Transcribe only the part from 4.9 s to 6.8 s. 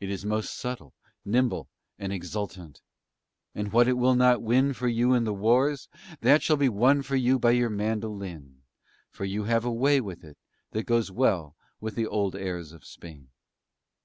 in the wars, that shall be